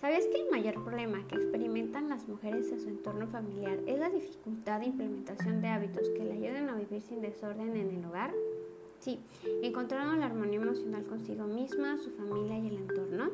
¿Sabías 0.00 0.26
que 0.26 0.42
el 0.42 0.50
mayor 0.50 0.74
problema 0.84 1.26
que 1.26 1.36
experimentan 1.36 2.10
las 2.10 2.28
mujeres 2.28 2.70
en 2.70 2.80
su 2.80 2.88
entorno 2.88 3.26
familiar 3.26 3.78
es 3.86 3.98
la 3.98 4.10
dificultad 4.10 4.80
de 4.80 4.86
implementación 4.86 5.62
de 5.62 5.68
hábitos 5.68 6.10
que 6.10 6.22
le 6.22 6.34
ayuden 6.34 6.68
a 6.68 6.74
vivir 6.74 7.00
sin 7.00 7.22
desorden 7.22 7.74
en 7.74 7.90
el 7.90 8.04
hogar? 8.04 8.34
Sí, 8.98 9.20
encontraron 9.62 10.20
la 10.20 10.26
armonía 10.26 10.60
emocional 10.60 11.06
consigo 11.06 11.46
misma, 11.46 11.96
su 11.96 12.10
familia 12.10 12.58
y 12.58 12.66
el 12.66 12.76
entorno. 12.76 13.30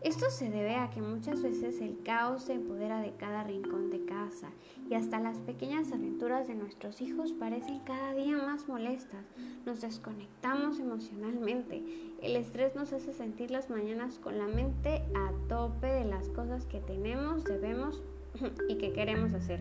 Esto 0.00 0.28
se 0.30 0.50
debe 0.50 0.74
a 0.74 0.90
que 0.90 1.00
muchas 1.00 1.40
veces 1.40 1.80
el 1.80 2.02
caos 2.02 2.42
se 2.44 2.54
empodera 2.54 3.00
de 3.00 3.14
cada 3.14 3.44
rincón 3.44 3.90
de 3.90 4.04
casa 4.04 4.50
y 4.92 4.94
hasta 4.94 5.18
las 5.20 5.38
pequeñas 5.38 5.90
aventuras 5.90 6.46
de 6.46 6.54
nuestros 6.54 7.00
hijos 7.00 7.32
parecen 7.32 7.80
cada 7.80 8.12
día 8.12 8.36
más 8.36 8.68
molestas. 8.68 9.24
Nos 9.64 9.80
desconectamos 9.80 10.80
emocionalmente. 10.80 11.82
El 12.20 12.36
estrés 12.36 12.74
nos 12.74 12.92
hace 12.92 13.14
sentir 13.14 13.50
las 13.50 13.70
mañanas 13.70 14.18
con 14.18 14.36
la 14.36 14.46
mente 14.46 15.02
a 15.14 15.32
tope 15.48 15.86
de 15.86 16.04
las 16.04 16.28
cosas 16.28 16.66
que 16.66 16.80
tenemos, 16.80 17.42
debemos 17.44 18.02
y 18.68 18.76
que 18.76 18.92
queremos 18.92 19.32
hacer. 19.32 19.60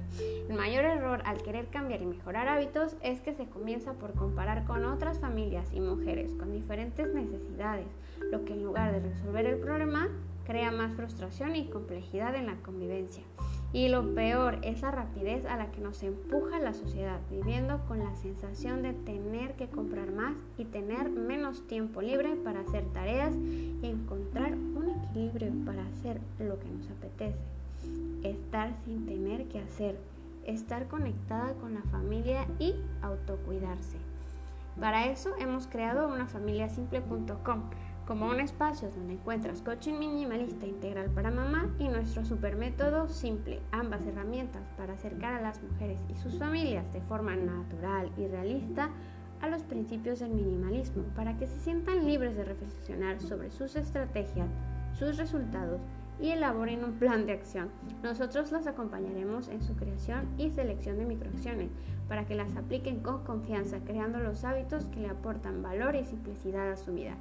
El 0.50 0.58
mayor 0.58 0.84
error 0.84 1.22
al 1.24 1.42
querer 1.42 1.68
cambiar 1.68 2.02
y 2.02 2.08
mejorar 2.08 2.50
hábitos 2.50 2.98
es 3.02 3.22
que 3.22 3.34
se 3.34 3.46
comienza 3.46 3.94
por 3.94 4.12
comparar 4.12 4.66
con 4.66 4.84
otras 4.84 5.20
familias 5.20 5.72
y 5.72 5.80
mujeres 5.80 6.36
con 6.36 6.52
diferentes 6.52 7.08
necesidades, 7.14 7.88
lo 8.32 8.44
que 8.44 8.52
en 8.52 8.66
lugar 8.66 8.92
de 8.92 9.00
resolver 9.00 9.46
el 9.46 9.60
problema 9.60 10.10
crea 10.46 10.72
más 10.72 10.94
frustración 10.94 11.56
y 11.56 11.70
complejidad 11.70 12.36
en 12.36 12.48
la 12.48 12.58
convivencia. 12.58 13.24
Y 13.74 13.88
lo 13.88 14.14
peor 14.14 14.60
es 14.64 14.82
la 14.82 14.92
rapidez 14.92 15.46
a 15.46 15.56
la 15.56 15.72
que 15.72 15.80
nos 15.80 16.04
empuja 16.04 16.60
la 16.60 16.74
sociedad, 16.74 17.20
viviendo 17.30 17.80
con 17.88 18.00
la 18.00 18.14
sensación 18.16 18.82
de 18.82 18.92
tener 18.92 19.54
que 19.54 19.68
comprar 19.70 20.12
más 20.12 20.36
y 20.58 20.66
tener 20.66 21.10
menos 21.10 21.66
tiempo 21.68 22.02
libre 22.02 22.36
para 22.36 22.62
hacer 22.62 22.84
tareas 22.94 23.34
y 23.36 23.80
encontrar 23.84 24.54
un 24.54 24.90
equilibrio 24.90 25.54
para 25.66 25.86
hacer 25.88 26.20
lo 26.38 26.60
que 26.60 26.68
nos 26.68 26.90
apetece. 26.90 27.40
Estar 28.24 28.76
sin 28.84 29.06
tener 29.06 29.48
que 29.48 29.60
hacer, 29.60 29.98
estar 30.46 30.90
conectada 30.90 31.54
con 31.54 31.74
la 31.74 31.82
familia 31.84 32.48
y 32.60 32.76
autocuidarse. 33.02 33.98
Para 34.80 35.08
eso 35.08 35.32
hemos 35.40 35.68
creado 35.68 36.08
una 36.08 36.28
familiasimple.com 36.28 37.70
como 38.12 38.28
un 38.28 38.42
espacio 38.42 38.90
donde 38.90 39.14
encuentras 39.14 39.62
coaching 39.62 39.94
minimalista 39.94 40.66
integral 40.66 41.10
para 41.12 41.32
mamá 41.32 41.74
y 41.80 41.88
nuestro 41.88 42.26
super 42.26 42.58
método 42.58 43.08
simple, 43.08 43.62
ambas 43.72 44.06
herramientas 44.06 44.64
para 44.76 44.96
acercar 44.96 45.36
a 45.36 45.42
las 45.42 45.64
mujeres 45.64 45.98
y 46.10 46.18
sus 46.18 46.38
familias 46.38 46.92
de 46.92 47.00
forma 47.04 47.38
natural 47.38 48.12
y 48.18 48.28
realista 48.28 48.90
a 49.40 49.48
los 49.48 49.64
principios 49.64 50.20
del 50.20 50.32
minimalismo 50.32 51.04
para 51.16 51.38
que 51.38 51.48
se 51.48 51.58
sientan 51.62 52.06
libres 52.06 52.36
de 52.36 52.44
reflexionar 52.44 53.22
sobre 53.22 53.50
sus 53.50 53.78
estrategias, 53.78 54.50
sus 54.92 55.16
resultados 55.16 55.80
y 56.20 56.32
elaboren 56.32 56.84
un 56.84 56.96
plan 56.96 57.26
de 57.26 57.32
acción. 57.32 57.70
Nosotros 58.04 58.52
las 58.52 58.68
acompañaremos 58.68 59.48
en 59.48 59.62
su 59.62 59.74
creación 59.78 60.28
y 60.38 60.50
selección 60.50 60.98
de 60.98 61.06
microacciones 61.06 61.70
para 62.10 62.26
que 62.26 62.36
las 62.36 62.58
apliquen 62.58 63.00
con 63.00 63.24
confianza, 63.24 63.80
creando 63.86 64.20
los 64.20 64.44
hábitos 64.44 64.84
que 64.88 65.00
le 65.00 65.08
aportan 65.08 65.64
valor 65.64 65.96
y 65.96 66.04
simplicidad 66.04 66.70
a 66.74 66.76
su 66.76 66.94
vida. 66.94 67.16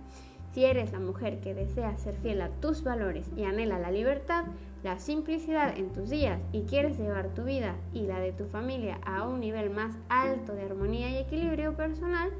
Si 0.52 0.64
eres 0.64 0.92
la 0.92 0.98
mujer 0.98 1.40
que 1.40 1.54
desea 1.54 1.96
ser 1.96 2.14
fiel 2.16 2.40
a 2.40 2.48
tus 2.48 2.82
valores 2.82 3.30
y 3.36 3.44
anhela 3.44 3.78
la 3.78 3.92
libertad, 3.92 4.44
la 4.82 4.98
simplicidad 4.98 5.76
en 5.76 5.92
tus 5.92 6.10
días 6.10 6.40
y 6.52 6.62
quieres 6.62 6.98
llevar 6.98 7.28
tu 7.28 7.44
vida 7.44 7.76
y 7.92 8.06
la 8.06 8.18
de 8.18 8.32
tu 8.32 8.46
familia 8.46 8.98
a 9.04 9.28
un 9.28 9.40
nivel 9.40 9.70
más 9.70 9.96
alto 10.08 10.54
de 10.54 10.64
armonía 10.64 11.10
y 11.10 11.18
equilibrio 11.18 11.76
personal, 11.76 12.30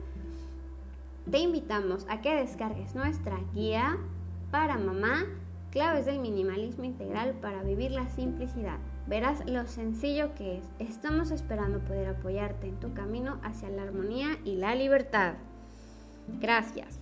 te 1.30 1.39
invitamos 1.39 2.06
a 2.08 2.20
que 2.20 2.34
descargues 2.34 2.97
nuestra 2.97 3.39
guía 3.55 3.97
para 4.50 4.78
mamá, 4.78 5.27
claves 5.70 6.06
del 6.06 6.19
minimalismo 6.19 6.84
integral 6.84 7.34
para 7.34 7.63
vivir 7.63 7.92
la 7.92 8.08
simplicidad. 8.08 8.79
Verás 9.07 9.46
lo 9.46 9.67
sencillo 9.67 10.34
que 10.34 10.58
es. 10.58 10.64
Estamos 10.80 11.30
esperando 11.30 11.79
poder 11.80 12.08
apoyarte 12.08 12.67
en 12.67 12.80
tu 12.80 12.92
camino 12.95 13.39
hacia 13.45 13.70
la 13.70 13.83
armonía 13.83 14.39
y 14.45 14.57
la 14.57 14.74
libertad. 14.74 15.34
Gracias. 16.40 16.98